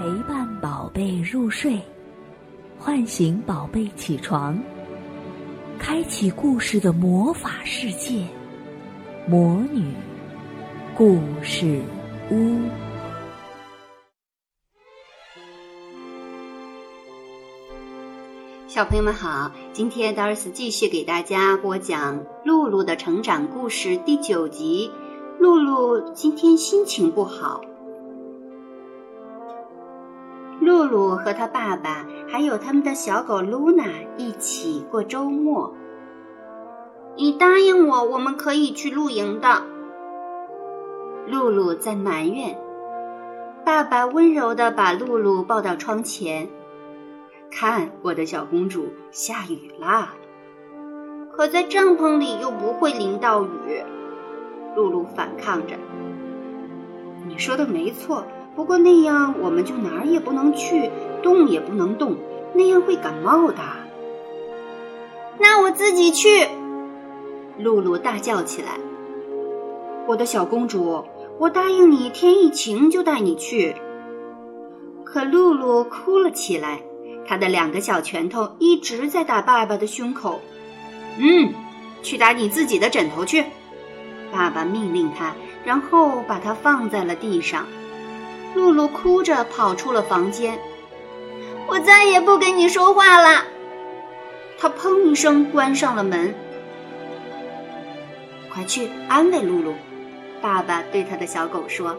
[0.00, 1.78] 陪伴宝贝入睡，
[2.78, 4.58] 唤醒宝贝起床，
[5.78, 8.24] 开启故事的魔法世界——
[9.28, 9.92] 魔女
[10.96, 11.82] 故事
[12.30, 12.58] 屋。
[18.66, 24.90] 小朋友们好，今天达尔斯继续给大家播讲《露露的成长故事》第九集。
[25.38, 27.60] 露露今天心情不好。
[30.84, 33.84] 露露和她爸爸还有他们的小狗露娜
[34.16, 35.74] 一起过周末。
[37.16, 39.62] 你答应我，我们可以去露营的。
[41.26, 42.56] 露露在埋怨。
[43.64, 46.48] 爸爸温柔的把露露抱到窗前，
[47.50, 50.14] 看，我的小公主，下雨啦。
[51.32, 53.82] 可在帐篷里又不会淋到雨。
[54.74, 55.74] 露露反抗着
[57.26, 58.24] ：“你说的没错，
[58.60, 60.90] 不过那样我们就哪儿也不能去，
[61.22, 62.14] 动也不能动，
[62.52, 63.56] 那样会感冒的。”
[65.40, 66.46] 那我自己去！
[67.56, 68.78] 露露大叫起来
[70.06, 71.02] ：“我的小公主，
[71.38, 73.74] 我答应你，天一晴就带你去。”
[75.04, 76.82] 可露露哭了起来，
[77.26, 80.38] 她的两个小拳头一直在打爸爸的胸口。
[81.16, 81.54] “嗯，
[82.02, 83.42] 去打你自己的枕头去。”
[84.30, 87.64] 爸爸命令他，然后把他放在了地上。
[88.54, 90.58] 露露哭着跑出了房间。
[91.66, 93.44] 我再也不跟你说话了。
[94.58, 96.34] 他砰一声关上了门。
[98.52, 99.74] 快去安慰露露，
[100.42, 101.96] 爸爸对他的小狗说。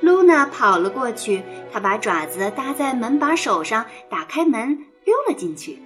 [0.00, 5.80] 露娜跑了过去，她把爪子搭在门把手上，打开门溜了进去。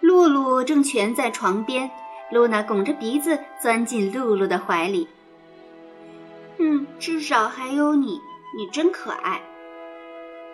[0.00, 1.90] 露露正蜷在床边。
[2.30, 5.08] 露娜拱着鼻子钻进露露的怀里。
[6.58, 8.20] 嗯，至少还有你，
[8.56, 9.40] 你真可爱。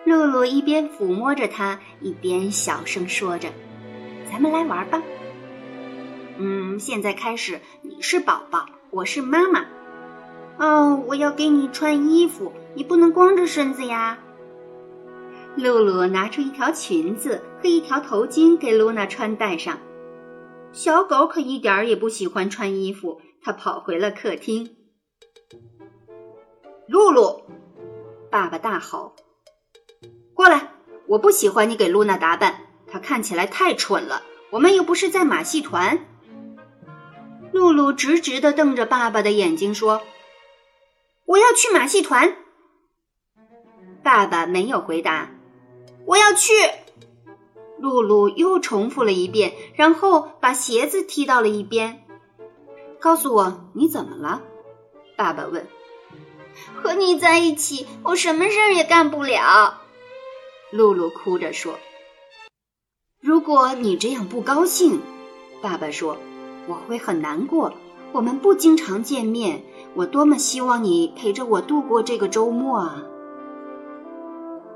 [0.05, 3.49] 露露一边抚摸着它，一边小声说着
[4.31, 5.01] ：“咱们来玩吧。”
[6.37, 9.65] 嗯，现在开始，你是宝宝，我是妈妈。
[10.57, 14.19] 哦，我要给你穿衣服，你不能光着身子呀。
[15.55, 19.79] 露露拿出一条裙子和一条头巾给露娜穿戴上。
[20.71, 24.75] 小狗可一点儿也不喜欢穿衣服，它跑回了客厅。
[26.87, 27.43] 露露，
[28.29, 29.15] 爸爸大吼
[30.33, 30.71] ：“过来！
[31.07, 34.23] 我不喜欢你给露娜打扮，她看起来太蠢了。
[34.51, 36.05] 我们又不是在马戏团。”
[37.51, 40.01] 露露直直的瞪着爸爸的眼睛说
[41.25, 42.35] ：“我要去马戏团。”
[44.03, 45.31] 爸爸没有回答。
[46.05, 46.53] “我要去。”
[47.79, 52.05] 露露又重复了一遍，然后把鞋子踢到了一边。
[52.99, 54.41] 告诉我你怎么了？
[55.15, 55.67] 爸爸问。
[56.75, 59.81] 和你在一起，我什么事儿也干不了。
[60.71, 61.79] 露露哭着说。
[63.21, 65.01] 如果你这样不高兴，
[65.61, 66.17] 爸爸说，
[66.67, 67.73] 我会很难过。
[68.11, 73.03] 我们不经常见面，我多么希望你陪着我度过这个周末啊！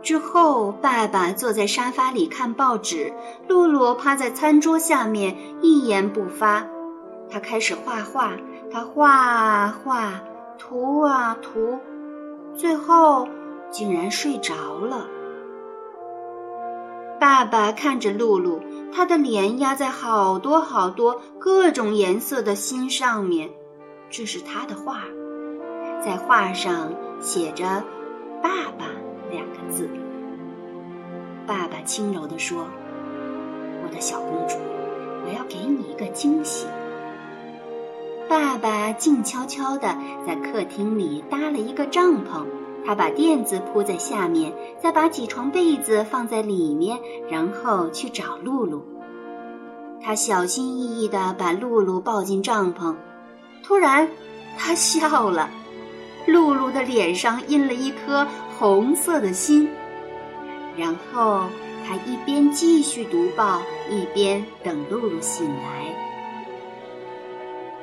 [0.01, 3.13] 之后，爸爸坐在沙发里看报纸，
[3.47, 6.65] 露露趴在餐桌下面一言不发。
[7.29, 8.35] 他开始画画，
[8.71, 10.21] 他画画，
[10.59, 11.79] 涂啊涂，
[12.53, 13.27] 最后
[13.71, 15.07] 竟然睡着了。
[17.19, 18.59] 爸爸看着露露，
[18.93, 23.49] 他的脸压在好多好多各种颜色的心上面。
[24.09, 25.03] 这是他的画，
[26.03, 27.83] 在画上写着
[28.43, 28.85] “爸爸”。
[29.31, 29.87] 两个字。
[31.45, 32.65] 爸爸轻柔地说
[33.85, 34.57] ：“我的小公主，
[35.25, 36.67] 我要给你一个惊喜。”
[38.29, 42.45] 爸爸静悄悄地在客厅里搭了一个帐篷，
[42.85, 48.85] 他把垫子铺在下面，再把几床被子放在里面，然后去找露露。
[49.99, 52.95] 他小心翼翼地把露露抱进帐篷，
[53.63, 54.07] 突然，
[54.59, 55.49] 他笑了。
[56.27, 58.27] 露露的脸上印了一颗
[58.59, 59.67] 红色的心，
[60.77, 61.47] 然后
[61.87, 63.59] 他一边继续读报，
[63.89, 66.08] 一边等露露醒来。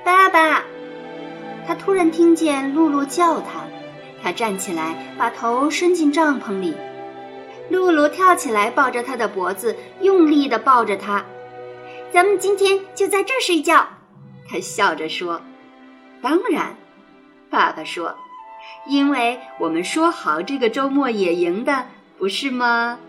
[0.06, 0.62] 爸爸，
[1.66, 3.64] 他突然听见露露叫他，
[4.22, 6.76] 他站起来，把头伸进帐篷里。
[7.70, 11.24] 露露跳起来，抱着他的脖子，用力地抱着他。
[12.12, 13.84] 咱们今天就在这儿睡觉，
[14.48, 15.42] 他笑着说。
[16.22, 16.76] 当然，
[17.50, 18.14] 爸爸说。
[18.86, 21.84] 因为我们说好这个周末野营的，
[22.16, 23.00] 不是吗？